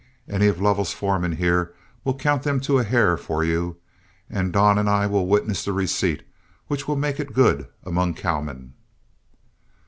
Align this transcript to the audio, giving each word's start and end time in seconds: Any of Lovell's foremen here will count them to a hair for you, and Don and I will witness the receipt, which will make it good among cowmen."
Any 0.27 0.47
of 0.47 0.59
Lovell's 0.59 0.93
foremen 0.93 1.33
here 1.33 1.75
will 2.03 2.17
count 2.17 2.41
them 2.41 2.59
to 2.61 2.79
a 2.79 2.83
hair 2.83 3.17
for 3.17 3.43
you, 3.43 3.77
and 4.31 4.51
Don 4.51 4.79
and 4.79 4.89
I 4.89 5.05
will 5.05 5.27
witness 5.27 5.63
the 5.63 5.73
receipt, 5.73 6.23
which 6.65 6.87
will 6.87 6.95
make 6.95 7.19
it 7.19 7.33
good 7.33 7.67
among 7.83 8.15
cowmen." 8.15 8.73